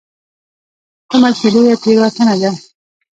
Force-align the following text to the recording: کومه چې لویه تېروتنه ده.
کومه 1.09 1.29
چې 1.37 1.47
لویه 1.53 1.75
تېروتنه 1.83 2.35
ده. 2.41 2.51